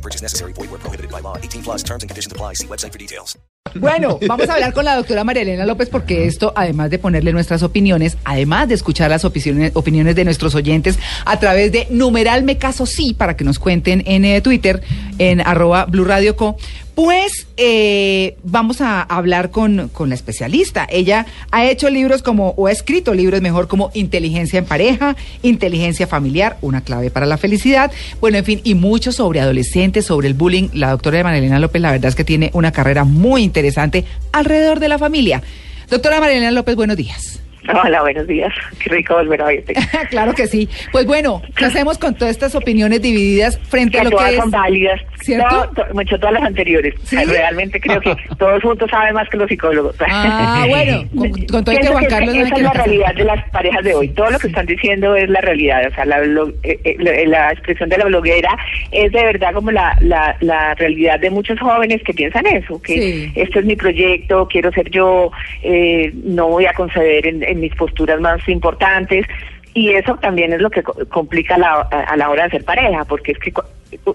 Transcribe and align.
No 0.00 0.02
purchase 0.02 0.22
necessary. 0.22 0.54
Void 0.54 0.70
where 0.70 0.80
prohibited 0.80 1.10
by 1.10 1.20
law. 1.20 1.36
18 1.36 1.62
plus 1.62 1.82
terms 1.82 2.02
and 2.02 2.08
conditions 2.08 2.32
apply. 2.32 2.54
See 2.54 2.66
website 2.66 2.92
for 2.92 2.98
details. 2.98 3.36
Bueno, 3.74 4.18
vamos 4.26 4.48
a 4.48 4.54
hablar 4.54 4.72
con 4.72 4.86
la 4.86 4.96
doctora 4.96 5.22
María 5.22 5.42
Elena 5.42 5.66
López 5.66 5.90
porque 5.90 6.26
esto, 6.26 6.52
además 6.56 6.90
de 6.90 6.98
ponerle 6.98 7.32
nuestras 7.32 7.62
opiniones, 7.62 8.16
además 8.24 8.68
de 8.68 8.74
escuchar 8.74 9.10
las 9.10 9.24
opiniones, 9.24 9.72
opiniones 9.74 10.16
de 10.16 10.24
nuestros 10.24 10.54
oyentes 10.54 10.98
a 11.26 11.38
través 11.38 11.70
de 11.70 11.86
numeral 11.90 12.42
me 12.42 12.56
caso 12.56 12.86
sí 12.86 13.12
para 13.12 13.36
que 13.36 13.44
nos 13.44 13.58
cuenten 13.58 14.02
en 14.06 14.24
eh, 14.24 14.40
Twitter, 14.40 14.82
en 15.18 15.42
arroba 15.42 15.84
Blue 15.84 16.04
Radio 16.04 16.36
Co, 16.36 16.56
pues 16.94 17.46
eh, 17.56 18.36
vamos 18.42 18.80
a 18.80 19.02
hablar 19.02 19.50
con, 19.50 19.88
con 19.88 20.08
la 20.08 20.14
especialista. 20.14 20.86
Ella 20.90 21.26
ha 21.50 21.64
hecho 21.64 21.90
libros 21.90 22.22
como, 22.22 22.50
o 22.56 22.66
ha 22.66 22.72
escrito 22.72 23.14
libros 23.14 23.40
mejor 23.40 23.68
como 23.68 23.90
Inteligencia 23.94 24.58
en 24.58 24.64
pareja, 24.64 25.16
Inteligencia 25.42 26.06
familiar, 26.06 26.58
una 26.60 26.82
clave 26.82 27.10
para 27.10 27.26
la 27.26 27.38
felicidad, 27.38 27.90
bueno, 28.20 28.38
en 28.38 28.44
fin, 28.44 28.60
y 28.64 28.74
mucho 28.74 29.12
sobre 29.12 29.40
adolescentes, 29.40 30.06
sobre 30.06 30.28
el 30.28 30.34
bullying. 30.34 30.68
La 30.72 30.90
doctora 30.90 31.22
María 31.22 31.38
Elena 31.38 31.58
López, 31.58 31.82
la 31.82 31.92
verdad 31.92 32.08
es 32.08 32.14
que 32.14 32.24
tiene 32.24 32.50
una 32.54 32.72
carrera 32.72 33.04
muy 33.04 33.42
interesante 33.42 34.04
alrededor 34.32 34.80
de 34.80 34.88
la 34.88 34.98
familia. 34.98 35.42
Doctora 35.88 36.20
María 36.20 36.36
Elena 36.36 36.52
López, 36.52 36.76
buenos 36.76 36.96
días. 36.96 37.40
Hola, 37.84 38.00
buenos 38.02 38.26
días. 38.26 38.52
Qué 38.82 38.90
rico 38.90 39.14
volver 39.14 39.40
a 39.42 39.46
oírte. 39.46 39.74
claro 40.10 40.34
que 40.34 40.46
sí. 40.46 40.68
Pues 40.92 41.06
bueno, 41.06 41.42
¿qué 41.56 41.66
hacemos 41.66 41.98
con 41.98 42.14
todas 42.14 42.30
estas 42.32 42.54
opiniones 42.54 43.02
divididas 43.02 43.58
frente 43.68 43.92
que 43.92 44.00
a 44.00 44.04
lo 44.04 44.10
todas 44.10 44.26
que 44.30 44.34
es? 44.36 44.40
son 44.40 44.50
válidas. 44.50 45.00
¿Cierto? 45.20 45.46
No, 45.54 45.68
to- 45.70 45.94
mucho 45.94 46.18
todas 46.18 46.34
las 46.34 46.42
anteriores. 46.44 46.94
¿Sí? 47.04 47.16
Realmente 47.24 47.80
creo 47.80 48.00
que 48.00 48.14
todos 48.38 48.62
juntos 48.62 48.90
saben 48.90 49.14
más 49.14 49.28
que 49.28 49.36
los 49.36 49.48
psicólogos. 49.48 49.94
Ah, 50.00 50.64
bueno, 50.68 51.04
con, 51.14 51.30
con 51.30 51.64
todo 51.64 51.74
que 51.76 51.80
que 51.80 52.06
Carlos 52.06 52.34
no 52.34 52.42
esa 52.42 52.54
es 52.56 52.62
la 52.62 52.72
realidad 52.72 53.14
de 53.14 53.24
las 53.24 53.48
parejas 53.50 53.84
de 53.84 53.94
hoy. 53.94 54.08
Todo 54.08 54.30
lo 54.30 54.38
que 54.38 54.46
están 54.48 54.66
diciendo 54.66 55.14
es 55.14 55.28
la 55.28 55.40
realidad. 55.40 55.82
O 55.90 55.94
sea, 55.94 56.04
la, 56.06 56.20
blo- 56.22 56.54
eh, 56.62 56.78
eh, 56.84 56.96
la- 56.98 57.24
la 57.26 57.52
expresión 57.52 57.88
de 57.88 57.98
la 57.98 58.04
bloguera 58.06 58.56
es 58.92 59.12
de 59.12 59.24
verdad 59.24 59.52
como 59.52 59.70
la, 59.70 59.96
la, 60.00 60.36
la 60.40 60.74
realidad 60.74 61.20
de 61.20 61.30
muchos 61.30 61.58
jóvenes 61.60 62.02
que 62.02 62.14
piensan 62.14 62.46
eso, 62.46 62.80
que 62.82 62.90
Sí. 63.00 63.32
este 63.34 63.60
es 63.60 63.64
mi 63.64 63.76
proyecto, 63.76 64.48
quiero 64.50 64.72
ser 64.72 64.90
yo, 64.90 65.30
eh, 65.62 66.12
no 66.24 66.48
voy 66.48 66.66
a 66.66 66.72
conceder 66.72 67.26
en, 67.26 67.42
en 67.42 67.59
mis 67.60 67.74
posturas 67.74 68.20
más 68.20 68.46
importantes. 68.48 69.26
Y 69.74 69.90
eso 69.90 70.16
también 70.16 70.52
es 70.52 70.60
lo 70.60 70.68
que 70.70 70.82
co- 70.82 70.96
complica 71.08 71.56
la- 71.56 71.82
a, 71.82 72.16
la 72.16 72.28
hora 72.30 72.42
de 72.42 72.48
hacer 72.48 72.64
pareja, 72.64 73.04
porque 73.04 73.32
es 73.32 73.38
que 73.38 73.52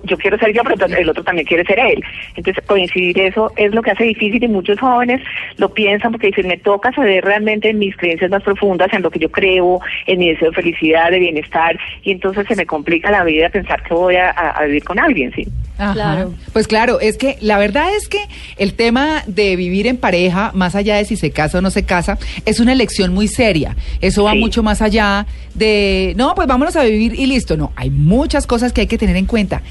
yo 0.03 0.17
quiero 0.17 0.37
ser 0.37 0.53
yo, 0.53 0.61
pero 0.63 0.85
el 0.85 1.09
otro 1.09 1.23
también 1.23 1.45
quiere 1.47 1.63
ser 1.65 1.79
él. 1.79 2.03
Entonces, 2.35 2.63
coincidir 2.65 3.19
eso 3.19 3.51
es 3.57 3.73
lo 3.73 3.81
que 3.81 3.91
hace 3.91 4.03
difícil 4.05 4.43
y 4.43 4.47
muchos 4.47 4.79
jóvenes 4.79 5.21
lo 5.57 5.73
piensan 5.73 6.11
porque 6.11 6.27
dicen, 6.27 6.47
me 6.47 6.57
toca 6.57 6.91
ceder 6.93 7.23
realmente 7.25 7.69
en 7.69 7.79
mis 7.79 7.95
creencias 7.97 8.31
más 8.31 8.43
profundas, 8.43 8.91
en 8.93 9.01
lo 9.01 9.11
que 9.11 9.19
yo 9.19 9.29
creo, 9.31 9.79
en 10.07 10.19
mi 10.19 10.29
deseo 10.29 10.49
de 10.49 10.55
felicidad, 10.55 11.11
de 11.11 11.19
bienestar, 11.19 11.77
y 12.03 12.11
entonces 12.11 12.45
se 12.47 12.55
me 12.55 12.65
complica 12.65 13.11
la 13.11 13.23
vida 13.23 13.49
pensar 13.49 13.81
que 13.83 13.93
voy 13.93 14.15
a, 14.15 14.29
a- 14.29 14.51
a 14.51 14.65
vivir 14.65 14.83
con 14.83 14.99
alguien, 14.99 15.31
¿sí? 15.33 15.45
Ajá. 15.77 15.93
Claro. 15.93 16.33
Pues 16.53 16.67
claro, 16.67 16.99
es 17.01 17.17
que 17.17 17.35
la 17.41 17.57
verdad 17.57 17.87
es 17.97 18.07
que 18.07 18.19
el 18.57 18.75
tema 18.75 19.23
de 19.27 19.55
vivir 19.57 19.87
en 19.87 19.97
pareja, 19.97 20.51
más 20.53 20.73
allá 20.75 20.95
de 20.95 21.03
si 21.05 21.17
se 21.17 21.31
casa 21.31 21.57
o 21.57 21.61
no 21.61 21.69
se 21.69 21.83
casa, 21.85 22.17
es 22.45 22.61
una 22.61 22.71
elección 22.71 23.13
muy 23.13 23.27
seria. 23.27 23.75
Eso 23.99 24.23
va 24.23 24.31
Sí. 24.31 24.39
mucho 24.39 24.63
más 24.63 24.81
allá 24.81 25.25
de, 25.53 26.13
no, 26.15 26.33
pues 26.35 26.47
vámonos 26.47 26.75
a 26.77 26.83
vivir 26.83 27.13
y 27.19 27.25
listo. 27.25 27.57
No, 27.57 27.73
hay 27.75 27.89
muchas 27.89 28.47
cosas 28.47 28.71
que 28.71 28.81
hay 28.81 28.87
que 28.87 28.97
tener 28.97 29.15
en 29.17 29.25
cuenta. 29.25 29.61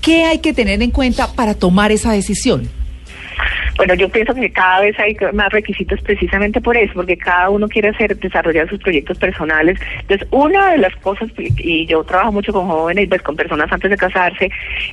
¿Qué 0.00 0.24
hay 0.24 0.38
que 0.38 0.52
tener 0.52 0.82
en 0.82 0.90
cuenta 0.90 1.32
para 1.32 1.54
tomar 1.54 1.92
esa 1.92 2.12
decisión? 2.12 2.68
Bueno, 3.76 3.94
yo 3.94 4.08
pienso 4.08 4.34
que 4.34 4.52
cada 4.52 4.80
vez 4.80 4.96
hay 5.00 5.16
más 5.32 5.52
requisitos 5.52 6.00
precisamente 6.02 6.60
por 6.60 6.76
eso, 6.76 6.92
porque 6.94 7.16
cada 7.16 7.50
uno 7.50 7.68
quiere 7.68 7.88
hacer, 7.88 8.16
desarrollar 8.16 8.68
sus 8.68 8.78
proyectos 8.78 9.18
personales. 9.18 9.80
Entonces, 10.02 10.28
una 10.30 10.70
de 10.70 10.78
las 10.78 10.94
cosas, 10.96 11.28
y 11.38 11.84
yo 11.86 12.04
trabajo 12.04 12.30
mucho 12.30 12.52
con 12.52 12.68
jóvenes, 12.68 13.08
pues 13.08 13.22
con 13.22 13.34
personas 13.34 13.72
antes 13.72 13.90
de 13.90 13.96
casarse, 13.96 14.48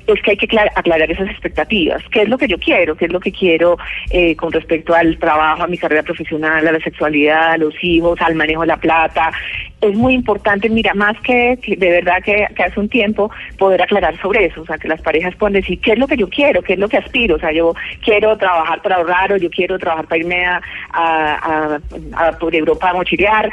es 0.08 0.22
que 0.24 0.32
hay 0.32 0.38
que 0.38 0.48
aclar- 0.48 0.72
aclarar 0.76 1.12
esas 1.12 1.30
expectativas. 1.30 2.02
¿Qué 2.12 2.24
es 2.24 2.30
lo 2.30 2.40
que 2.40 2.48
yo 2.48 2.58
quiero? 2.58 2.96
¿Qué 2.96 3.06
es 3.06 3.12
lo 3.12 3.20
que 3.20 3.32
quiero 3.32 3.78
eh, 4.10 4.36
con 4.36 4.52
respecto 4.52 4.96
al 4.96 5.18
trabajo, 5.20 5.62
a 5.64 5.68
mi 5.68 5.78
carrera 5.78 6.02
profesional, 6.02 6.68
a 6.68 6.72
la 6.72 6.80
sexualidad, 6.80 7.52
a 7.52 7.58
los 7.58 7.76
hijos, 7.84 8.20
al 8.22 8.34
manejo 8.34 8.62
de 8.62 8.68
la 8.68 8.78
plata? 8.78 9.32
Es 9.80 9.96
muy 9.96 10.14
importante, 10.14 10.70
mira, 10.70 10.94
más 10.96 11.20
que, 11.22 11.58
que 11.62 11.76
de 11.76 11.90
verdad 11.90 12.22
que, 12.24 12.48
que 12.56 12.64
hace 12.64 12.80
un 12.80 12.90
tiempo, 12.90 13.32
poder 13.58 13.82
aclarar 13.82 14.20
sobre 14.22 14.46
eso, 14.46 14.62
o 14.62 14.66
sea, 14.66 14.78
que 14.78 14.88
las 14.88 15.02
parejas 15.02 15.36
puedan 15.36 15.54
decir 15.54 15.80
qué 15.82 15.94
es 15.94 16.00
lo 16.00 16.08
que 16.08 16.18
yo 16.18 16.30
quiero, 16.30 16.62
qué 16.62 16.74
es 16.74 16.80
lo 16.80 16.88
que 16.90 16.98
aspiro, 16.98 17.36
o 17.36 17.40
sea, 17.40 17.52
yo 17.52 17.74
quiero 18.04 18.38
trabajar 18.38 18.71
para 18.82 18.98
ahorrar 18.98 19.34
o 19.34 19.38
yo 19.38 19.50
quiero 19.50 19.80
trabajar 19.80 20.06
para 20.08 20.20
irme 20.22 20.46
a, 20.46 20.62
a, 20.94 21.76
a- 22.16 22.28
a 22.28 22.32
por 22.38 22.54
Europa 22.56 22.90
a 22.92 22.94
mochilear. 22.94 23.52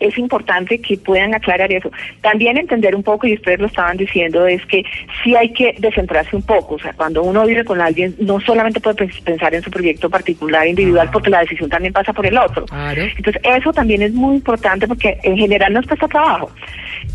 Es 0.00 0.16
importante 0.16 0.80
que 0.80 0.96
puedan 0.96 1.34
aclarar 1.34 1.70
eso. 1.70 1.90
También 2.22 2.56
entender 2.56 2.94
un 2.96 3.02
poco, 3.02 3.26
y 3.26 3.34
ustedes 3.34 3.60
lo 3.60 3.66
estaban 3.66 3.98
diciendo, 3.98 4.46
es 4.46 4.64
que 4.64 4.82
sí 5.22 5.36
hay 5.36 5.52
que 5.52 5.74
descentrarse 5.78 6.34
un 6.34 6.40
poco. 6.42 6.76
O 6.76 6.78
sea, 6.78 6.94
cuando 6.94 7.22
uno 7.22 7.44
vive 7.44 7.66
con 7.66 7.82
alguien, 7.82 8.14
no 8.18 8.40
solamente 8.40 8.80
puede 8.80 8.96
pens- 8.96 9.22
pensar 9.22 9.54
en 9.54 9.60
su 9.60 9.70
proyecto 9.70 10.08
particular, 10.08 10.66
individual, 10.66 11.10
porque 11.12 11.28
la 11.28 11.40
decisión 11.40 11.68
también 11.68 11.92
pasa 11.92 12.14
por 12.14 12.24
el 12.24 12.38
otro. 12.38 12.64
Claro. 12.64 13.02
Entonces, 13.14 13.42
eso 13.44 13.74
también 13.74 14.00
es 14.00 14.14
muy 14.14 14.36
importante 14.36 14.88
porque 14.88 15.18
en 15.22 15.36
general 15.36 15.74
nos 15.74 15.86
cuesta 15.86 16.08
trabajo. 16.08 16.50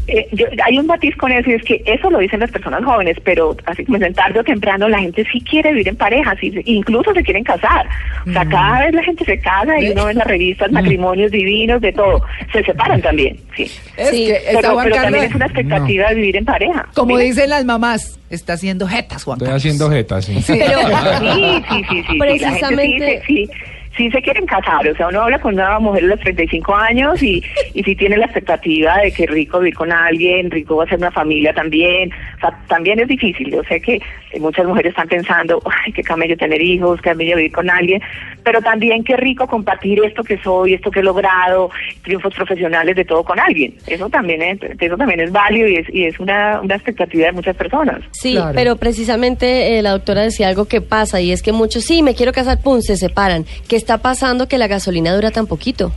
Eh, 0.08 0.28
yo- 0.34 0.46
hay 0.64 0.78
un 0.78 0.86
matiz 0.86 1.16
con 1.16 1.32
eso 1.32 1.50
y 1.50 1.54
es 1.54 1.64
que 1.64 1.82
eso 1.86 2.10
lo 2.12 2.20
dicen 2.20 2.40
las 2.40 2.52
personas 2.52 2.84
jóvenes, 2.84 3.18
pero 3.24 3.56
así 3.66 3.84
como 3.86 3.98
en 3.98 4.14
tarde 4.14 4.40
o 4.40 4.44
temprano 4.44 4.88
la 4.88 5.00
gente 5.00 5.26
sí 5.32 5.42
quiere 5.42 5.72
vivir 5.72 5.88
en 5.88 5.96
pareja, 5.96 6.36
sí, 6.40 6.54
incluso 6.66 7.12
se 7.14 7.24
quieren 7.24 7.44
casar. 7.44 7.88
O 8.28 8.32
sea, 8.32 8.46
cada 8.46 8.86
vez 8.86 8.94
la 8.94 9.04
gente 9.04 9.26
se 9.26 9.40
casa 9.40 9.80
y 9.80 9.90
uno 9.90 10.06
ve 10.06 10.12
en 10.12 10.18
las 10.20 10.28
revistas 10.28 10.72
matrimonios 10.72 11.32
divinos, 11.32 11.82
de 11.82 11.92
todo. 11.92 12.24
Se 12.54 12.64
separan 12.64 13.02
también, 13.02 13.38
sí. 13.56 13.64
Es 13.98 14.10
Sí, 14.10 14.28
que 14.28 14.40
Pero, 14.54 14.74
Juan 14.74 14.84
pero 14.86 14.96
Carlos, 14.96 15.02
también 15.12 15.24
es 15.24 15.36
una 15.36 15.46
expectativa 15.46 16.10
de 16.10 16.16
vivir 16.16 16.38
en 16.38 16.46
pareja. 16.46 16.88
como 16.94 17.08
Mira. 17.08 17.22
dicen 17.22 17.50
las 17.50 17.66
mamás, 17.66 18.20
está 18.30 18.54
haciendo 18.54 18.88
jetas, 18.88 19.24
Juan 19.24 19.38
Estoy 19.40 19.54
haciendo 19.56 19.90
jeta, 19.90 20.22
sí. 20.22 20.38
Pero, 20.48 20.80
Sí, 21.20 21.64
sí, 21.70 21.84
sí, 21.90 22.04
sí. 22.04 22.04
sí, 22.08 22.18
la 22.18 22.26
gente 22.26 22.26
Precisamente- 22.26 23.22
sí, 23.26 23.50
sí, 23.96 24.10
se 24.12 24.22
quieren 24.22 24.46
casar, 24.46 24.88
o 24.88 24.96
sea, 24.96 25.08
uno 25.08 25.22
habla 25.22 25.40
con 25.40 25.54
una 25.56 25.80
mujer 25.80 26.04
de 26.04 26.10
los 26.10 26.20
35 26.20 26.76
años 26.76 27.22
y, 27.24 27.44
y 27.74 27.84
sí 27.84 27.96
tiene 27.96 28.18
la 28.18 28.26
expectativa 28.26 28.98
de 28.98 29.12
que 29.12 29.26
rico 29.28 29.60
vivir 29.60 29.76
con 29.76 29.92
alguien, 29.92 30.52
rico 30.52 30.76
va 30.78 30.84
a 30.84 30.88
ser 30.88 30.98
una 31.00 31.12
familia 31.12 31.54
también, 31.54 32.12
o 32.38 32.40
sea, 32.40 32.58
también 32.68 33.00
es 33.00 33.08
difícil, 33.08 33.52
yo 33.52 33.64
sé 33.64 33.80
que 33.82 34.00
muchas 34.40 34.66
mujeres 34.66 34.90
están 34.92 35.08
pensando, 35.08 35.62
ay, 35.86 35.94
qué 35.94 36.04
camello 36.04 36.36
tener 36.38 36.62
hijos, 36.62 37.00
qué 37.02 37.12
camello 37.12 37.38
vivir 37.38 37.52
con 37.52 37.70
alguien, 37.70 38.02
pero 38.44 38.62
también 38.62 39.04
qué 39.04 39.16
rico 39.18 39.48
compartir 39.48 40.00
esto 40.04 40.24
que 40.24 40.38
soy, 40.40 40.74
esto 40.74 40.92
que 40.92 41.00
he 41.00 41.04
logrado, 41.04 41.70
triunfos 42.04 42.34
profesionales, 42.36 42.96
de 42.96 43.06
todo 43.06 43.24
con 43.24 43.40
alguien, 43.40 43.74
eso 43.88 44.10
también 44.10 44.42
es, 44.42 44.60
eso 44.80 44.98
también 44.98 45.20
es 45.22 45.32
válido 45.32 45.68
y 45.68 45.76
es, 45.78 45.88
y 45.94 46.06
es 46.06 46.20
una, 46.20 46.60
una 46.62 46.76
expectativa 46.76 47.28
de 47.28 47.32
muchas 47.32 47.56
personas. 47.56 48.02
Sí, 48.12 48.34
Claro. 48.34 48.52
pero 48.54 48.76
precisamente 48.76 49.78
eh, 49.78 49.82
la 49.82 49.92
doctora 49.92 50.22
decía 50.24 50.48
algo 50.50 50.66
que 50.66 50.82
pasa 50.82 51.22
y 51.22 51.32
es 51.32 51.42
que 51.42 51.52
muchos, 51.52 51.84
sí, 51.86 52.04
me 52.04 52.16
quiero 52.16 52.32
casar, 52.34 52.60
pum, 52.62 52.82
se 52.82 52.98
separan. 52.98 53.46
¿Qué 53.70 53.76
está 53.86 54.00
pasando 54.00 54.48
que 54.48 54.58
la 54.58 54.66
gasolina 54.66 55.14
dura 55.14 55.30
tan 55.30 55.46
poquito? 55.46 55.94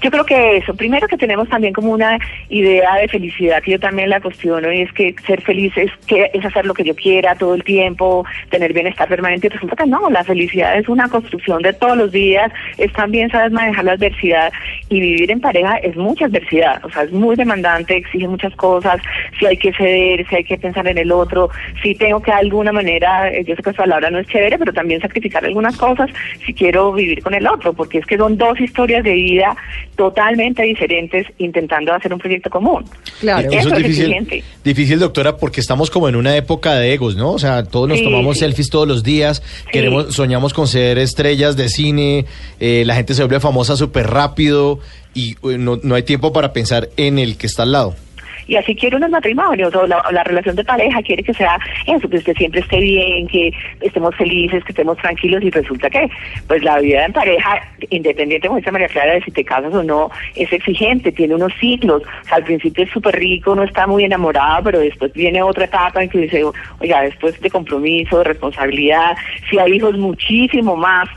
Yo 0.00 0.10
creo 0.10 0.24
que 0.24 0.58
eso, 0.58 0.74
primero 0.74 1.08
que 1.08 1.16
tenemos 1.16 1.48
también 1.48 1.72
como 1.72 1.92
una 1.92 2.18
idea 2.48 2.96
de 2.96 3.08
felicidad 3.08 3.62
que 3.62 3.72
yo 3.72 3.80
también 3.80 4.10
la 4.10 4.20
cuestiono 4.20 4.72
y 4.72 4.82
es 4.82 4.92
que 4.92 5.14
ser 5.26 5.40
feliz 5.42 5.72
es 5.76 5.90
que 6.06 6.30
es 6.32 6.44
hacer 6.44 6.66
lo 6.66 6.74
que 6.74 6.84
yo 6.84 6.94
quiera 6.94 7.34
todo 7.34 7.54
el 7.54 7.64
tiempo, 7.64 8.24
tener 8.50 8.72
bienestar 8.72 9.08
permanente 9.08 9.46
y 9.46 9.50
resulta 9.50 9.76
que 9.76 9.86
no, 9.86 10.08
la 10.10 10.24
felicidad 10.24 10.78
es 10.78 10.88
una 10.88 11.08
construcción 11.08 11.62
de 11.62 11.72
todos 11.72 11.96
los 11.96 12.12
días, 12.12 12.52
es 12.78 12.92
también 12.92 13.30
sabes 13.30 13.52
manejar 13.52 13.84
la 13.84 13.92
adversidad 13.92 14.52
y 14.88 15.00
vivir 15.00 15.30
en 15.30 15.40
pareja 15.40 15.76
es 15.78 15.96
mucha 15.96 16.26
adversidad, 16.26 16.84
o 16.84 16.90
sea, 16.90 17.02
es 17.02 17.12
muy 17.12 17.36
demandante, 17.36 17.96
exige 17.96 18.28
muchas 18.28 18.54
cosas, 18.56 19.00
si 19.38 19.46
hay 19.46 19.56
que 19.56 19.72
ceder, 19.72 20.26
si 20.28 20.36
hay 20.36 20.44
que 20.44 20.58
pensar 20.58 20.86
en 20.86 20.98
el 20.98 21.12
otro, 21.12 21.50
si 21.82 21.94
tengo 21.94 22.20
que 22.20 22.30
de 22.30 22.36
alguna 22.36 22.72
manera, 22.72 23.30
eh, 23.30 23.44
yo 23.44 23.56
sé 23.56 23.62
que 23.62 23.70
esa 23.70 23.82
palabra 23.82 24.10
no 24.10 24.18
es 24.18 24.26
chévere, 24.26 24.58
pero 24.58 24.72
también 24.72 25.00
sacrificar 25.00 25.44
algunas 25.44 25.76
cosas 25.76 26.10
si 26.44 26.52
quiero 26.52 26.92
vivir 26.92 27.22
con 27.22 27.34
el 27.34 27.46
otro, 27.46 27.72
porque 27.72 27.98
es 27.98 28.06
que 28.06 28.18
son 28.18 28.36
dos 28.36 28.60
historias 28.60 29.02
de 29.02 29.12
vida 29.12 29.56
totalmente 29.96 30.62
diferentes 30.62 31.26
intentando 31.38 31.92
hacer 31.92 32.12
un 32.12 32.18
proyecto 32.18 32.50
común. 32.50 32.84
Claro. 33.20 33.48
Eso 33.50 33.58
Eso 33.60 33.68
es 33.70 33.76
difícil, 33.78 34.04
exigente. 34.04 34.44
difícil, 34.64 34.98
doctora, 34.98 35.36
porque 35.36 35.60
estamos 35.60 35.90
como 35.90 36.08
en 36.08 36.16
una 36.16 36.36
época 36.36 36.74
de 36.74 36.92
egos, 36.92 37.16
¿no? 37.16 37.32
O 37.32 37.38
sea, 37.38 37.64
todos 37.64 37.88
nos 37.88 37.98
Sí, 37.98 38.04
tomamos 38.04 38.36
sí. 38.36 38.40
selfies 38.40 38.70
todos 38.70 38.86
los 38.86 39.02
días, 39.02 39.42
queremos, 39.72 40.14
soñamos 40.14 40.52
con 40.54 40.66
ser 40.68 40.98
estrellas 40.98 41.56
de 41.56 41.68
cine, 41.68 42.26
eh, 42.60 42.84
la 42.86 42.94
gente 42.94 43.14
se 43.14 43.22
vuelve 43.22 43.40
famosa 43.40 43.76
súper 43.76 44.06
rápido 44.08 44.78
y 45.14 45.32
eh, 45.32 45.58
no, 45.58 45.78
no 45.82 45.94
hay 45.94 46.02
tiempo 46.02 46.32
para 46.32 46.52
pensar 46.52 46.88
en 46.96 47.18
el 47.18 47.36
que 47.36 47.46
está 47.46 47.62
al 47.64 47.72
lado. 47.72 47.94
Y 48.48 48.56
así 48.56 48.74
quiere 48.74 48.96
unos 48.96 49.10
matrimonios, 49.10 49.74
o 49.74 49.86
la, 49.86 50.02
la 50.10 50.24
relación 50.24 50.56
de 50.56 50.64
pareja 50.64 51.02
quiere 51.02 51.22
que 51.22 51.34
sea 51.34 51.58
eso, 51.86 52.08
que 52.08 52.34
siempre 52.34 52.60
esté 52.60 52.80
bien, 52.80 53.28
que 53.28 53.52
estemos 53.80 54.14
felices, 54.16 54.64
que 54.64 54.72
estemos 54.72 54.96
tranquilos, 54.98 55.42
y 55.42 55.50
resulta 55.50 55.88
que, 55.90 56.10
pues 56.46 56.62
la 56.64 56.80
vida 56.80 57.04
en 57.04 57.12
pareja, 57.12 57.60
independiente, 57.90 58.48
como 58.48 58.58
dice 58.58 58.72
María 58.72 58.88
Clara, 58.88 59.12
de 59.12 59.22
si 59.22 59.30
te 59.30 59.44
casas 59.44 59.74
o 59.74 59.82
no, 59.82 60.10
es 60.34 60.52
exigente, 60.52 61.12
tiene 61.12 61.34
unos 61.34 61.52
ciclos. 61.60 62.02
Al 62.30 62.42
principio 62.44 62.84
es 62.84 62.90
súper 62.90 63.16
rico, 63.16 63.54
no 63.54 63.64
está 63.64 63.86
muy 63.86 64.04
enamorado, 64.04 64.64
pero 64.64 64.80
después 64.80 65.12
viene 65.12 65.42
otra 65.42 65.66
etapa 65.66 66.02
en 66.02 66.08
que 66.08 66.18
dice, 66.18 66.42
oiga, 66.80 67.02
después 67.02 67.38
de 67.40 67.50
compromiso, 67.50 68.18
de 68.18 68.24
responsabilidad, 68.24 69.16
si 69.48 69.58
hay 69.58 69.72
hijos, 69.72 69.96
muchísimo 69.96 70.76
más. 70.76 71.08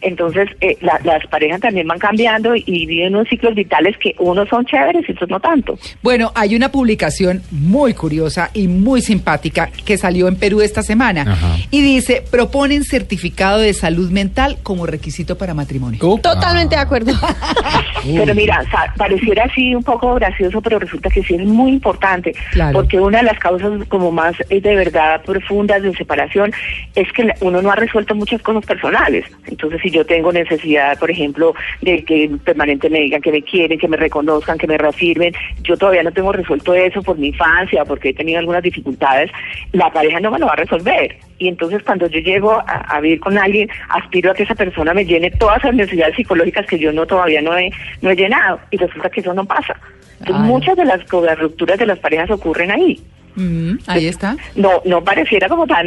Entonces, 0.00 0.48
eh, 0.60 0.76
la- 0.80 1.00
las 1.04 1.26
parejas 1.26 1.60
también 1.60 1.86
van 1.86 1.98
cambiando 1.98 2.54
y 2.54 2.86
viven 2.86 3.14
unos 3.14 3.28
ciclos 3.28 3.54
vitales 3.54 3.96
que 3.98 4.14
unos 4.18 4.48
son 4.48 4.64
chéveres 4.66 5.08
y 5.08 5.12
otros 5.12 5.30
no 5.30 5.40
tanto. 5.40 5.78
Bueno, 6.02 6.32
hay 6.34 6.54
una 6.56 6.70
publicación 6.70 7.42
muy 7.50 7.94
curiosa 7.94 8.50
y 8.54 8.68
muy 8.68 9.00
simpática 9.00 9.70
que 9.84 9.96
salió 9.98 10.28
en 10.28 10.36
Perú 10.36 10.60
esta 10.60 10.82
semana 10.82 11.22
Ajá. 11.22 11.56
y 11.70 11.80
dice, 11.82 12.22
proponen 12.30 12.84
certificado 12.84 13.58
de 13.60 13.72
salud 13.72 14.10
mental 14.10 14.58
como 14.62 14.86
requisito 14.86 15.36
para 15.38 15.54
matrimonio. 15.54 15.98
Totalmente 16.22 16.76
de 16.76 16.80
acuerdo. 16.82 17.12
Pero 18.04 18.34
mira, 18.34 18.62
pareciera 18.96 19.44
así 19.44 19.74
un 19.74 19.82
poco 19.82 20.14
gracioso, 20.14 20.60
pero 20.62 20.78
resulta 20.78 21.08
que 21.10 21.22
sí 21.22 21.34
es 21.34 21.44
muy 21.44 21.72
importante, 21.72 22.34
Claro. 22.52 22.72
porque 22.74 23.00
una 23.00 23.18
de 23.18 23.24
las 23.24 23.38
causas 23.38 23.72
como 23.88 24.12
más 24.12 24.34
eh, 24.48 24.60
de 24.60 24.74
verdad 24.76 25.20
profundas 25.24 25.82
de 25.82 25.92
separación 25.94 26.52
es 26.94 27.10
que 27.12 27.28
uno 27.40 27.60
no 27.62 27.70
ha 27.70 27.76
resuelto 27.76 28.14
muchas 28.14 28.40
cosas 28.42 28.64
personales. 28.64 29.24
Entonces, 29.46 29.80
si 29.86 29.92
yo 29.96 30.04
tengo 30.04 30.32
necesidad, 30.32 30.98
por 30.98 31.10
ejemplo, 31.10 31.54
de 31.80 32.04
que 32.04 32.28
permanente 32.44 32.90
me 32.90 33.00
digan 33.00 33.20
que 33.22 33.30
me 33.30 33.42
quieren, 33.42 33.78
que 33.78 33.86
me 33.86 33.96
reconozcan, 33.96 34.58
que 34.58 34.66
me 34.66 34.76
reafirmen, 34.76 35.32
yo 35.62 35.76
todavía 35.76 36.02
no 36.02 36.10
tengo 36.12 36.32
resuelto 36.32 36.74
eso 36.74 37.02
por 37.02 37.16
mi 37.18 37.28
infancia, 37.28 37.84
porque 37.84 38.08
he 38.08 38.14
tenido 38.14 38.40
algunas 38.40 38.62
dificultades, 38.62 39.30
la 39.72 39.92
pareja 39.92 40.18
no 40.18 40.30
me 40.32 40.38
lo 40.40 40.46
va 40.46 40.54
a 40.54 40.56
resolver. 40.56 41.16
Y 41.38 41.48
entonces 41.48 41.82
cuando 41.84 42.08
yo 42.08 42.18
llego 42.18 42.52
a, 42.52 42.62
a 42.96 43.00
vivir 43.00 43.20
con 43.20 43.38
alguien, 43.38 43.68
aspiro 43.90 44.30
a 44.32 44.34
que 44.34 44.42
esa 44.42 44.54
persona 44.54 44.92
me 44.92 45.04
llene 45.04 45.30
todas 45.30 45.62
las 45.62 45.74
necesidades 45.74 46.16
psicológicas 46.16 46.66
que 46.66 46.78
yo 46.78 46.92
no 46.92 47.06
todavía 47.06 47.40
no 47.42 47.56
he, 47.56 47.70
no 48.02 48.10
he 48.10 48.16
llenado. 48.16 48.58
Y 48.72 48.76
resulta 48.78 49.08
que 49.10 49.20
eso 49.20 49.34
no 49.34 49.44
pasa. 49.44 49.76
Entonces 50.18 50.44
muchas 50.46 50.76
de 50.76 50.84
las, 50.84 51.00
las 51.12 51.38
rupturas 51.38 51.78
de 51.78 51.86
las 51.86 51.98
parejas 52.00 52.30
ocurren 52.30 52.70
ahí. 52.72 53.00
Mm, 53.36 53.74
ahí 53.86 54.06
está. 54.06 54.34
No, 54.54 54.80
no 54.86 55.04
pareciera 55.04 55.46
como 55.48 55.66
tan... 55.66 55.86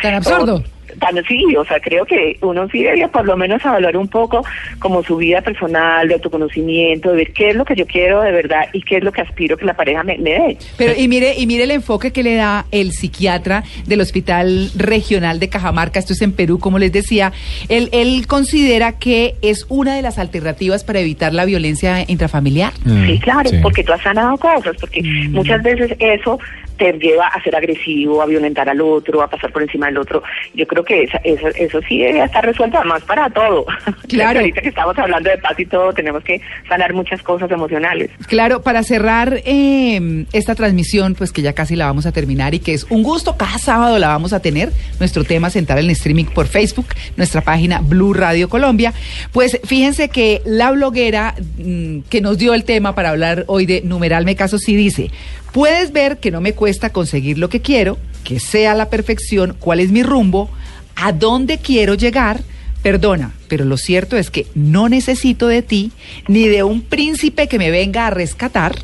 Tan 0.00 0.14
absurdo. 0.14 0.62
como- 0.62 0.75
Tan, 0.98 1.22
sí, 1.24 1.44
o 1.56 1.64
sea, 1.64 1.80
creo 1.80 2.04
que 2.04 2.38
uno 2.40 2.68
sí 2.68 2.82
debería 2.82 3.08
por 3.08 3.26
lo 3.26 3.36
menos 3.36 3.64
evaluar 3.64 3.96
un 3.96 4.08
poco 4.08 4.44
como 4.78 5.02
su 5.02 5.16
vida 5.16 5.42
personal, 5.42 6.08
de 6.08 6.14
autoconocimiento, 6.14 7.10
de 7.10 7.16
ver 7.16 7.32
qué 7.32 7.50
es 7.50 7.56
lo 7.56 7.64
que 7.64 7.74
yo 7.74 7.86
quiero 7.86 8.22
de 8.22 8.32
verdad 8.32 8.68
y 8.72 8.82
qué 8.82 8.98
es 8.98 9.04
lo 9.04 9.12
que 9.12 9.20
aspiro 9.20 9.56
que 9.56 9.64
la 9.64 9.74
pareja 9.74 10.02
me, 10.02 10.18
me 10.18 10.30
dé. 10.30 10.58
Pero 10.76 10.94
y 10.96 11.08
mire, 11.08 11.34
y 11.36 11.46
mire 11.46 11.64
el 11.64 11.70
enfoque 11.70 12.12
que 12.12 12.22
le 12.22 12.34
da 12.34 12.66
el 12.70 12.92
psiquiatra 12.92 13.64
del 13.86 14.00
Hospital 14.00 14.70
Regional 14.76 15.38
de 15.38 15.48
Cajamarca, 15.48 15.98
esto 15.98 16.12
es 16.12 16.22
en 16.22 16.32
Perú, 16.32 16.58
como 16.58 16.78
les 16.78 16.92
decía, 16.92 17.32
él, 17.68 17.88
él 17.92 18.26
considera 18.26 18.98
que 18.98 19.34
es 19.42 19.66
una 19.68 19.96
de 19.96 20.02
las 20.02 20.18
alternativas 20.18 20.84
para 20.84 21.00
evitar 21.00 21.34
la 21.34 21.44
violencia 21.44 22.04
intrafamiliar. 22.06 22.72
Sí, 23.06 23.18
claro, 23.20 23.48
sí. 23.50 23.58
porque 23.62 23.84
tú 23.84 23.92
has 23.92 24.02
sanado 24.02 24.36
cosas, 24.38 24.76
porque 24.80 25.02
muchas 25.30 25.62
veces 25.62 25.96
eso 25.98 26.38
te 26.76 26.92
lleva 26.92 27.28
a 27.28 27.42
ser 27.42 27.56
agresivo, 27.56 28.22
a 28.22 28.26
violentar 28.26 28.68
al 28.68 28.80
otro, 28.80 29.22
a 29.22 29.28
pasar 29.28 29.50
por 29.52 29.62
encima 29.62 29.86
del 29.86 29.98
otro. 29.98 30.22
Yo 30.54 30.66
creo 30.66 30.84
que 30.86 31.02
esa- 31.02 31.20
eso, 31.24 31.48
eso 31.48 31.80
sí 31.86 31.98
debe 31.98 32.24
estar 32.24 32.44
resuelto 32.44 32.78
además 32.78 33.02
para 33.04 33.28
todo. 33.30 33.66
Claro. 34.08 34.38
Ahorita 34.38 34.60
que 34.62 34.68
estamos 34.68 34.96
hablando 34.98 35.28
de 35.28 35.36
paz 35.38 35.58
y 35.58 35.66
todo, 35.66 35.92
tenemos 35.92 36.22
que 36.22 36.40
sanar 36.68 36.94
muchas 36.94 37.20
cosas 37.22 37.50
emocionales. 37.50 38.08
Claro, 38.28 38.62
para 38.62 38.84
cerrar 38.84 39.40
eh, 39.44 40.24
esta 40.32 40.54
transmisión, 40.54 41.14
pues 41.16 41.32
que 41.32 41.42
ya 41.42 41.52
casi 41.54 41.74
la 41.74 41.86
vamos 41.86 42.06
a 42.06 42.12
terminar 42.12 42.54
y 42.54 42.60
que 42.60 42.72
es 42.72 42.86
un 42.88 43.02
gusto, 43.02 43.36
cada 43.36 43.58
sábado 43.58 43.98
la 43.98 44.06
vamos 44.08 44.32
a 44.32 44.40
tener, 44.40 44.70
nuestro 45.00 45.24
tema 45.24 45.50
central 45.50 45.80
en 45.84 45.90
streaming 45.90 46.26
por 46.26 46.46
Facebook, 46.46 46.86
nuestra 47.16 47.40
página 47.40 47.80
Blue 47.80 48.14
Radio 48.14 48.48
Colombia, 48.48 48.94
pues 49.32 49.58
fíjense 49.64 50.08
que 50.08 50.40
la 50.44 50.70
bloguera 50.70 51.34
mm, 51.58 52.02
que 52.08 52.20
nos 52.20 52.38
dio 52.38 52.54
el 52.54 52.62
tema 52.64 52.94
para 52.94 53.10
hablar 53.10 53.42
hoy 53.48 53.66
de 53.66 53.82
numeral 53.82 54.24
me 54.24 54.36
caso 54.36 54.56
sí 54.58 54.76
dice, 54.76 55.10
puedes 55.52 55.90
ver 55.92 56.18
que 56.18 56.30
no 56.30 56.40
me 56.40 56.52
cuesta 56.54 56.90
conseguir 56.90 57.38
lo 57.38 57.48
que 57.48 57.60
quiero, 57.60 57.98
que 58.22 58.38
sea 58.38 58.74
la 58.74 58.88
perfección, 58.88 59.56
cuál 59.58 59.80
es 59.80 59.90
mi 59.90 60.02
rumbo, 60.04 60.48
a 60.96 61.12
dónde 61.12 61.58
quiero 61.58 61.94
llegar, 61.94 62.42
Perdona, 62.86 63.32
pero 63.48 63.64
lo 63.64 63.78
cierto 63.78 64.16
es 64.16 64.30
que 64.30 64.46
no 64.54 64.88
necesito 64.88 65.48
de 65.48 65.60
ti 65.60 65.90
ni 66.28 66.46
de 66.46 66.62
un 66.62 66.82
príncipe 66.82 67.48
que 67.48 67.58
me 67.58 67.72
venga 67.72 68.06
a 68.06 68.10
rescatar. 68.10 68.76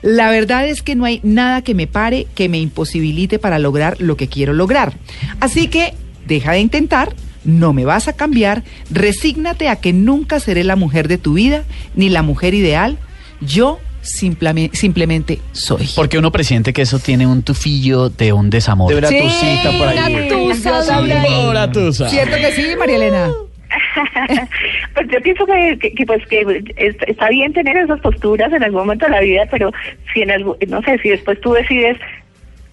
La 0.00 0.30
verdad 0.30 0.66
es 0.66 0.80
que 0.80 0.94
no 0.94 1.04
hay 1.04 1.20
nada 1.22 1.60
que 1.60 1.74
me 1.74 1.86
pare, 1.86 2.26
que 2.34 2.48
me 2.48 2.58
imposibilite 2.58 3.38
para 3.38 3.58
lograr 3.58 4.00
lo 4.00 4.16
que 4.16 4.28
quiero 4.28 4.54
lograr. 4.54 4.94
Así 5.40 5.68
que 5.68 5.92
deja 6.26 6.52
de 6.52 6.60
intentar, 6.60 7.14
no 7.44 7.74
me 7.74 7.84
vas 7.84 8.08
a 8.08 8.14
cambiar, 8.14 8.64
resígnate 8.90 9.68
a 9.68 9.76
que 9.76 9.92
nunca 9.92 10.40
seré 10.40 10.64
la 10.64 10.76
mujer 10.76 11.06
de 11.06 11.18
tu 11.18 11.34
vida, 11.34 11.64
ni 11.94 12.08
la 12.08 12.22
mujer 12.22 12.54
ideal. 12.54 12.96
Yo 13.42 13.78
simplame- 14.04 14.70
simplemente 14.72 15.38
soy. 15.52 15.88
Porque 15.96 16.18
uno 16.18 16.30
presiente 16.30 16.72
que 16.72 16.82
eso 16.82 16.98
tiene 16.98 17.26
un 17.26 17.42
tufillo 17.42 18.08
de 18.10 18.32
un 18.32 18.50
desamor. 18.50 18.90
De 18.92 18.98
una 18.98 19.08
Sí, 19.08 19.18
tucita 19.20 19.70
por 19.78 19.88
ahí. 19.88 19.98
Una 19.98 20.28
tusa, 20.28 20.82
Sí. 20.82 21.46
Una 21.50 21.72
tusa. 21.72 22.08
¿Cierto 22.08 22.36
que 22.36 22.52
sí, 22.52 22.66
María 22.78 22.96
Elena? 22.96 23.30
pues 24.94 25.08
yo 25.12 25.20
pienso 25.20 25.46
que, 25.46 25.78
que- 25.80 25.94
que, 25.94 26.06
pues 26.06 26.24
que 26.28 26.40
es- 26.76 26.96
está 27.06 27.28
bien 27.28 27.52
tener 27.52 27.76
esas 27.76 28.00
posturas 28.00 28.52
en 28.52 28.62
algún 28.62 28.80
momento 28.80 29.06
de 29.06 29.12
la 29.12 29.20
vida, 29.20 29.42
pero 29.50 29.72
si 30.12 30.22
en 30.22 30.30
algún, 30.30 30.56
no 30.68 30.80
sé, 30.82 30.98
si 30.98 31.08
después 31.10 31.40
tú 31.40 31.52
decides 31.52 31.96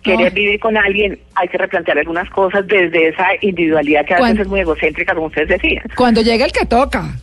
querer 0.04 0.30
No. 0.32 0.36
vivir 0.36 0.60
con 0.60 0.78
alguien, 0.78 1.20
hay 1.36 1.48
que 1.48 1.58
replantear 1.58 1.98
algunas 2.00 2.30
cosas 2.30 2.66
desde 2.68 3.10
esa 3.10 3.28
individualidad 3.42 4.06
que 4.06 4.14
a 4.16 4.18
¿Cuán- 4.18 4.32
veces 4.34 4.46
es 4.46 4.50
muy 4.50 4.60
egocéntrica, 4.62 5.14
como 5.14 5.28
ustedes 5.28 5.48
decían. 5.50 5.84
Cuando 5.96 6.22
llega 6.22 6.46
el 6.46 6.52
que 6.52 6.66
toca, 6.66 7.16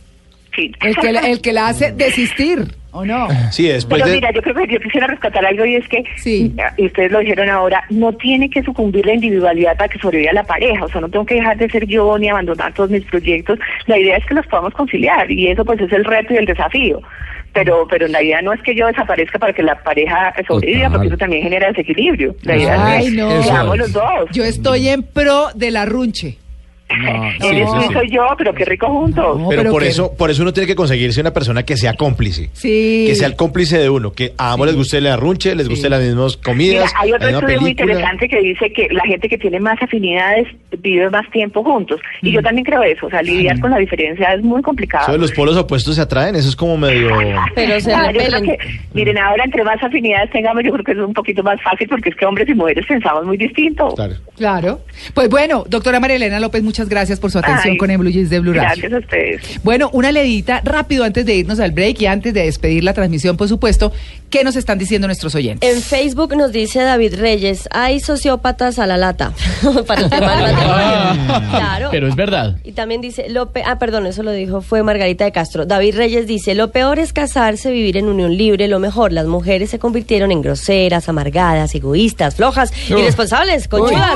Sí. 0.55 0.71
el 0.81 0.95
que, 0.95 1.09
el 1.09 1.41
que 1.41 1.53
la 1.53 1.67
hace 1.67 1.91
desistir, 1.95 2.75
¿o 2.91 3.05
no? 3.05 3.27
Sí, 3.51 3.67
después 3.67 4.01
Pero 4.01 4.09
de... 4.09 4.15
mira, 4.17 4.31
yo 4.31 4.41
creo 4.41 4.55
que 4.55 4.73
yo 4.73 4.79
quisiera 4.79 5.07
rescatar 5.07 5.45
algo 5.45 5.65
y 5.65 5.75
es 5.75 5.87
que, 5.87 6.03
Sí. 6.17 6.53
y 6.77 6.85
ustedes 6.85 7.11
lo 7.11 7.19
dijeron 7.19 7.49
ahora, 7.49 7.83
no 7.89 8.13
tiene 8.13 8.49
que 8.49 8.63
sucumbir 8.63 9.05
la 9.05 9.13
individualidad 9.13 9.77
para 9.77 9.89
que 9.89 9.99
sobreviva 9.99 10.33
la 10.33 10.43
pareja, 10.43 10.85
o 10.85 10.89
sea, 10.89 11.01
no 11.01 11.09
tengo 11.09 11.25
que 11.25 11.35
dejar 11.35 11.57
de 11.57 11.69
ser 11.69 11.85
yo 11.85 12.17
ni 12.17 12.29
abandonar 12.29 12.73
todos 12.73 12.89
mis 12.89 13.03
proyectos, 13.05 13.59
la 13.87 13.97
idea 13.97 14.17
es 14.17 14.25
que 14.25 14.33
los 14.33 14.45
podamos 14.47 14.73
conciliar 14.73 15.29
y 15.31 15.47
eso 15.47 15.63
pues 15.65 15.79
es 15.81 15.91
el 15.91 16.03
reto 16.05 16.33
y 16.33 16.37
el 16.37 16.45
desafío. 16.45 17.01
Pero, 17.51 17.87
pero 17.89 18.07
la 18.07 18.21
idea 18.21 18.43
no 18.43 18.53
es 18.53 18.61
que 18.61 18.75
yo 18.75 18.85
desaparezca 18.85 19.39
para 19.39 19.53
que 19.53 19.63
la 19.63 19.75
pareja 19.81 20.31
sobreviva, 20.47 20.83
Total. 20.85 20.91
porque 20.93 21.07
eso 21.07 21.17
también 21.17 21.41
genera 21.43 21.67
desequilibrio. 21.69 22.35
La 22.43 22.55
idea 22.55 22.85
Ay, 22.85 23.05
es 23.07 23.11
que 23.11 23.17
no. 23.17 23.41
seamos 23.43 23.77
los 23.77 23.91
dos. 23.91 24.29
Yo 24.31 24.43
estoy 24.43 24.87
en 24.89 25.01
pro 25.01 25.47
de 25.55 25.71
la 25.71 25.85
runche. 25.85 26.37
No, 26.97 27.31
sí, 27.39 27.47
Eres 27.47 27.69
sí, 27.69 27.75
tú 27.75 27.79
y 27.83 27.87
sí. 27.87 27.93
soy 27.93 28.09
yo, 28.11 28.27
pero 28.37 28.53
qué 28.53 28.65
rico 28.65 28.87
juntos. 28.87 29.37
No, 29.39 29.49
pero, 29.49 29.61
pero 29.61 29.71
por 29.73 29.83
que- 29.83 29.89
eso, 29.89 30.13
por 30.15 30.29
eso 30.31 30.41
uno 30.41 30.53
tiene 30.53 30.67
que 30.67 30.75
conseguirse 30.75 31.21
una 31.21 31.31
persona 31.33 31.63
que 31.63 31.77
sea 31.77 31.93
cómplice. 31.93 32.49
Sí. 32.53 33.05
Que 33.07 33.15
sea 33.15 33.27
el 33.27 33.35
cómplice 33.35 33.77
de 33.77 33.89
uno, 33.89 34.11
que 34.11 34.33
a 34.37 34.53
ambos 34.53 34.67
les 34.67 34.75
guste 34.75 34.99
la 35.01 35.15
runche, 35.15 35.55
les 35.55 35.67
guste 35.69 35.89
las 35.89 36.01
mismas 36.01 36.37
Mira, 36.37 36.43
comidas, 36.43 36.93
hay 36.97 37.11
otro 37.11 37.29
estudio 37.29 37.61
muy 37.61 37.71
interesante 37.71 38.27
que 38.27 38.39
dice 38.41 38.71
que 38.73 38.87
la 38.91 39.03
gente 39.03 39.29
que 39.29 39.37
tiene 39.37 39.59
más 39.59 39.81
afinidades 39.81 40.47
vive 40.81 41.09
más 41.09 41.29
tiempo 41.31 41.63
juntos. 41.63 41.99
Y 42.21 42.31
yo 42.31 42.41
también 42.41 42.65
creo 42.65 42.81
eso. 42.83 43.07
O 43.07 43.09
sea, 43.09 43.21
lidiar 43.21 43.59
con 43.59 43.71
la 43.71 43.77
diferencia 43.77 44.33
es 44.33 44.41
muy 44.43 44.61
complicado. 44.61 45.03
Eso 45.03 45.11
de 45.13 45.17
los 45.19 45.31
polos 45.31 45.57
opuestos 45.57 45.95
se 45.95 46.01
atraen, 46.01 46.35
eso 46.35 46.49
es 46.49 46.55
como 46.55 46.77
medio... 46.77 47.09
Pero 47.55 47.79
se 47.79 47.93
Ah, 47.93 48.11
yo 48.11 48.19
creo 48.19 48.31
repelen. 48.39 48.43
que, 48.57 48.57
miren, 48.93 49.17
ahora 49.17 49.43
entre 49.43 49.63
más 49.63 49.81
afinidades 49.83 50.29
tengamos, 50.31 50.63
yo 50.63 50.71
creo 50.71 50.83
que 50.85 50.91
es 50.93 50.97
un 50.97 51.13
poquito 51.13 51.43
más 51.43 51.61
fácil 51.61 51.87
porque 51.87 52.09
es 52.09 52.15
que 52.15 52.25
hombres 52.25 52.47
y 52.49 52.53
mujeres 52.53 52.85
pensamos 52.87 53.25
muy 53.25 53.37
distinto. 53.37 53.89
Claro. 53.95 54.15
Claro. 54.37 54.79
Pues 55.13 55.29
bueno, 55.29 55.65
doctora 55.67 55.99
María 55.99 56.15
Elena 56.15 56.39
López, 56.39 56.63
muchas 56.63 56.78
gracias 56.87 57.19
por 57.19 57.31
su 57.31 57.39
atención 57.39 57.71
Ay, 57.73 57.77
con 57.77 57.89
el 57.91 57.97
Blue 57.97 58.09
Jeans 58.11 58.29
de 58.29 58.39
Blue 58.39 58.53
Radio. 58.53 58.69
Gracias 58.69 58.93
a 58.93 58.97
ustedes. 58.99 59.63
Bueno, 59.63 59.89
una 59.91 60.11
leidita 60.11 60.61
rápido 60.63 61.03
antes 61.03 61.25
de 61.25 61.35
irnos 61.35 61.59
al 61.59 61.71
break 61.71 62.01
y 62.01 62.05
antes 62.05 62.33
de 62.33 62.43
despedir 62.45 62.83
la 62.83 62.93
transmisión, 62.93 63.35
por 63.35 63.47
supuesto, 63.49 63.91
¿qué 64.29 64.43
nos 64.43 64.55
están 64.55 64.77
diciendo 64.77 65.07
nuestros 65.07 65.35
oyentes? 65.35 65.69
En 65.69 65.81
Facebook 65.81 66.35
nos 66.37 66.51
dice 66.51 66.81
David 66.81 67.15
Reyes, 67.15 67.67
hay 67.71 67.99
sociópatas 67.99 68.77
a 68.79 68.85
la 68.85 68.97
lata 68.97 69.33
para 69.87 70.01
el 70.01 70.09
tema 70.09 70.35
del 70.35 70.53
matrimonio. 70.55 71.49
Claro. 71.49 71.87
Pero 71.91 72.07
es 72.07 72.15
verdad. 72.15 72.55
Y 72.63 72.71
también 72.73 73.01
dice, 73.01 73.27
lo 73.29 73.49
pe- 73.51 73.63
ah, 73.65 73.79
perdón, 73.79 74.05
eso 74.05 74.23
lo 74.23 74.31
dijo, 74.31 74.61
fue 74.61 74.83
Margarita 74.83 75.25
de 75.25 75.31
Castro. 75.31 75.65
David 75.65 75.95
Reyes 75.95 76.27
dice, 76.27 76.53
lo 76.55 76.71
peor 76.71 76.99
es 76.99 77.11
casarse, 77.13 77.71
vivir 77.71 77.97
en 77.97 78.07
unión 78.07 78.37
libre, 78.37 78.67
lo 78.67 78.79
mejor, 78.79 79.11
las 79.11 79.25
mujeres 79.25 79.69
se 79.71 79.79
convirtieron 79.79 80.31
en 80.31 80.41
groseras, 80.41 81.09
amargadas, 81.09 81.73
egoístas, 81.73 82.35
flojas, 82.35 82.71
irresponsables, 82.89 83.67
conchudas, 83.67 84.11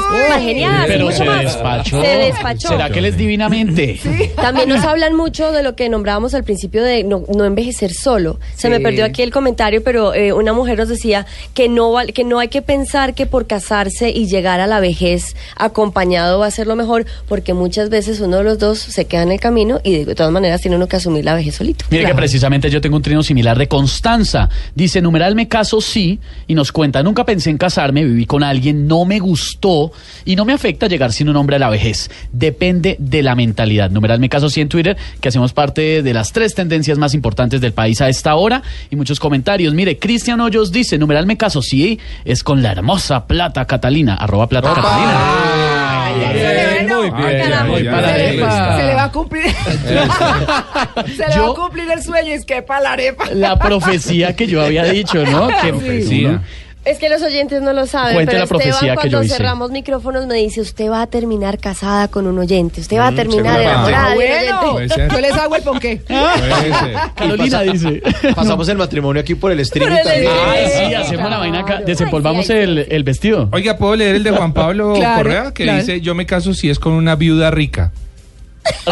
Pero 0.88 1.06
mucho 1.06 1.18
se 1.18 1.26
más. 1.26 1.42
despachó. 1.44 2.02
Se 2.02 2.08
despachó. 2.08 2.53
¿Será 2.60 2.90
que 2.90 3.00
él 3.00 3.06
es 3.06 3.18
divinamente? 3.18 4.00
También 4.36 4.70
nos 4.70 4.84
hablan 4.84 5.16
mucho 5.16 5.52
de 5.52 5.64
lo 5.64 5.76
que 5.76 5.90
nombrábamos 5.90 6.34
al 6.34 6.44
principio 6.44 6.84
de 6.84 7.04
no, 7.04 7.24
no 7.34 7.46
envejecer 7.46 7.94
solo. 7.94 8.40
Se 8.56 8.68
Sí. 8.68 8.70
me 8.70 8.80
perdió 8.80 9.06
aquí 9.06 9.22
el 9.22 9.32
comentario, 9.32 9.84
pero 9.84 10.14
eh, 10.14 10.34
una 10.34 10.54
mujer 10.54 10.78
nos 10.78 10.90
decía 10.90 11.26
que 11.54 11.70
no, 11.70 11.94
que 12.14 12.24
no 12.24 12.40
hay 12.40 12.48
que 12.48 12.62
pensar 12.62 13.14
que 13.14 13.26
por 13.26 13.48
casarse 13.48 14.10
y 14.10 14.28
llegar 14.28 14.60
a 14.60 14.68
la 14.68 14.80
vejez 14.80 15.36
acompañado 15.56 16.40
va 16.40 16.48
a 16.48 16.52
ser 16.52 16.68
lo 16.68 16.76
mejor, 16.76 17.06
porque 17.28 17.54
muchas 17.54 17.90
veces 17.90 18.20
uno 18.20 18.38
de 18.38 18.44
los 18.44 18.60
dos 18.60 18.80
se 18.80 19.06
queda 19.06 19.24
en 19.24 19.32
el 19.32 19.40
camino 19.40 19.80
y 19.84 20.04
de 20.04 20.16
todas 20.16 20.32
maneras 20.32 20.62
tiene 20.62 20.78
uno 20.78 20.88
que 20.88 20.96
asumir 20.98 21.26
la 21.26 21.36
vejez 21.36 21.56
solito. 21.56 21.86
Mire 21.90 22.06
que 22.06 22.16
precisamente 22.16 22.70
yo 22.70 22.82
tengo 22.82 22.96
un 22.96 23.02
trino 23.02 23.24
similar 23.24 23.58
de 23.58 23.68
Constanza. 23.68 24.50
Dice, 24.76 25.02
numeral 25.02 25.36
me 25.36 25.48
caso 25.48 25.82
sí, 25.82 26.20
y 26.48 26.56
nos 26.56 26.72
cuenta, 26.72 27.04
nunca 27.04 27.26
pensé 27.26 27.50
en 27.50 27.58
casarme, 27.58 28.04
viví 28.04 28.26
con 28.26 28.44
alguien, 28.44 28.88
no 28.88 29.06
me 29.06 29.20
gustó 29.20 29.92
y 30.26 30.36
no 30.36 30.46
me 30.46 30.54
afecta 30.54 30.88
llegar 30.88 31.12
sin 31.14 31.30
un 31.30 31.36
hombre 31.36 31.56
a 31.56 31.60
la 31.60 31.70
vejez. 31.70 32.10
Depende 32.44 32.98
de 33.00 33.24
la 33.24 33.36
mentalidad. 33.36 33.90
Numeral 33.90 34.20
me 34.20 34.28
caso 34.28 34.50
sí 34.50 34.60
en 34.60 34.68
Twitter, 34.68 34.98
que 35.22 35.30
hacemos 35.30 35.54
parte 35.54 36.04
de 36.04 36.14
las 36.14 36.34
tres 36.34 36.54
tendencias 36.54 36.98
más 36.98 37.14
importantes 37.14 37.62
del 37.62 37.72
país 37.72 38.02
a 38.02 38.10
esta 38.10 38.36
hora 38.36 38.62
y 38.90 38.98
muchos 38.98 39.18
comentarios. 39.22 39.74
Mire, 39.74 39.98
Cristian 39.98 40.42
Hoyos 40.42 40.74
dice, 40.74 40.98
numeral 40.98 41.26
me 41.26 41.38
caso 41.38 41.62
sí, 41.62 42.02
es 42.26 42.44
con 42.44 42.62
la 42.62 42.74
hermosa 42.74 43.28
Plata 43.28 43.64
Catalina, 43.64 44.16
arroba 44.16 44.50
Plata 44.50 44.74
Catalina. 44.74 46.06
Ay, 46.06 46.16
ay, 46.22 46.40
ay, 46.42 46.86
Muy 46.86 47.10
no. 47.10 47.18
bien, 47.18 47.40
caramba. 47.40 47.72
muy 47.72 47.82
bien. 47.82 47.94
Para 47.94 48.08
Se 48.10 48.18
le, 48.18 48.28
arepa. 48.28 48.78
se 48.78 48.84
le 48.88 48.94
va 48.96 49.04
a 49.06 49.12
cumplir. 49.14 49.46
se 51.16 51.28
le 51.30 51.40
va 51.40 51.48
a 51.50 51.54
cumplir 51.56 51.92
el 51.92 52.04
sueño, 52.04 52.34
es 52.34 52.44
que 52.46 52.62
para 52.62 52.82
la 52.82 52.92
arepa. 52.92 53.26
La 53.34 53.58
profecía 53.58 54.36
que 54.36 54.48
yo 54.48 54.62
había 54.62 54.84
dicho, 54.84 55.26
¿no? 55.26 55.48
Que 55.48 55.70
Profecía. 55.70 56.42
Es 56.86 57.00
que 57.00 57.08
los 57.08 57.22
oyentes 57.22 57.62
no 57.62 57.72
lo 57.72 57.88
saben, 57.88 58.14
Cuente 58.16 58.32
pero 58.32 58.44
la 58.44 58.48
profecía 58.48 58.72
Esteban 58.74 58.96
que 58.96 59.02
cuando 59.02 59.18
yo 59.20 59.24
hice. 59.24 59.36
cerramos 59.38 59.72
micrófonos 59.72 60.28
me 60.28 60.36
dice, 60.36 60.60
usted 60.60 60.90
va 60.90 61.02
a 61.04 61.08
terminar 61.08 61.58
casada 61.58 62.10
con 62.10 62.28
un 62.28 62.38
oyente, 62.38 62.82
usted 62.82 62.98
va 62.98 63.08
a 63.08 63.12
terminar 63.14 63.56
seguramente. 63.56 63.72
enamorada 63.72 64.08
un 64.10 64.16
bueno, 64.16 64.34
oyente. 64.36 64.72
Puede 64.72 64.90
ser. 64.90 65.12
yo 65.12 65.22
les 65.22 65.34
hago 65.34 65.56
el 65.56 65.64
ponqué. 65.64 66.02
Carolina 67.16 67.62
dice. 67.62 68.02
Pasamos 68.36 68.68
el 68.68 68.78
matrimonio 68.78 69.22
aquí 69.22 69.36
por 69.36 69.52
el 69.52 69.60
streaming 69.62 69.92
Por 69.92 70.00
el 70.00 70.06
también. 70.06 70.32
Ay, 70.46 70.66
streaming. 70.66 70.90
sí, 70.90 70.96
hacemos 70.96 71.30
la 71.30 71.38
vaina 71.38 71.60
acá. 71.60 71.82
Desempolvamos 71.86 72.50
Ay, 72.50 72.58
sí, 72.58 72.64
el, 72.64 72.78
el 72.90 73.04
vestido. 73.04 73.50
Oiga, 73.52 73.78
¿puedo 73.78 73.96
leer 73.96 74.16
el 74.16 74.24
de 74.24 74.32
Juan 74.32 74.54
Pablo 74.54 74.94
Claro, 74.96 75.24
Correa? 75.24 75.52
Que 75.54 75.64
claro. 75.64 75.80
dice, 75.80 76.02
yo 76.02 76.16
me 76.16 76.26
caso 76.26 76.54
si 76.54 76.70
es 76.70 76.80
con 76.80 76.94
una 76.94 77.16
viuda 77.16 77.52
rica. 77.52 77.92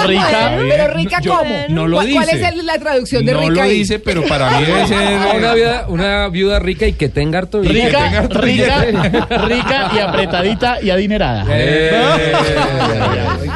Rica. 0.06 0.58
Pero 0.58 0.88
rica 0.94 1.20
Yo- 1.22 1.38
cómo? 1.38 1.56
no 1.70 1.88
lo 1.88 1.98
¿Cuál- 1.98 2.12
¿Cuál 2.14 2.26
dice. 2.28 2.42
es 2.42 2.54
el- 2.54 2.66
la 2.66 2.78
traducción 2.78 3.26
de 3.26 3.34
no 3.34 3.40
rica 3.42 3.54
lo 3.54 3.62
ahí? 3.62 3.78
dice, 3.80 4.00
pero 4.00 4.24
para 4.26 4.50
mí 4.60 4.66
debe 4.66 4.88
ser... 4.88 5.18
Una, 5.38 5.54
viuda, 5.54 5.86
una 5.88 6.28
viuda 6.30 6.60
rica 6.60 6.88
y 6.88 6.94
que 6.94 7.10
tenga 7.10 7.40
harto 7.40 7.62
billete. 7.62 7.86
Rica, 7.88 8.04
tenga 8.04 8.22
rica, 8.42 8.86
billete. 8.86 9.38
rica 9.48 9.92
y 9.96 10.00
apretadita 10.00 10.82
y 10.82 10.90
adinerada. 10.90 11.46
Eh, 11.50 11.92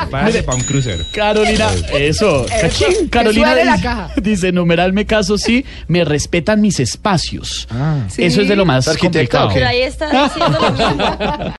Váyase 0.10 0.44
para 0.44 0.58
un 0.58 0.64
crucero. 0.64 1.04
Carolina, 1.14 1.68
eso. 1.98 2.46
Cachín. 2.62 2.88
que 3.06 3.10
Carolina 3.10 3.48
suene 3.48 3.66
la 3.66 3.72
dice, 3.74 3.84
caja. 3.84 4.10
dice, 4.22 4.52
numeral 4.52 4.94
me 4.94 5.06
caso 5.06 5.38
sí, 5.38 5.66
me 5.88 6.06
respetan 6.06 6.62
mis 6.62 6.80
espacios. 6.80 7.68
Ah. 7.72 7.98
Sí. 8.08 8.24
Eso 8.24 8.42
es 8.42 8.48
de 8.48 8.56
lo 8.56 8.66
más 8.66 8.88
¿Arquitecta 8.88 9.46
o 9.46 9.48
complicado. 9.48 9.50
qué? 9.50 9.54
Pero 9.56 9.68
ahí 9.68 9.82
está 9.82 10.24
diciendo 10.24 10.60
lo 10.62 10.72
mismo. 10.72 11.18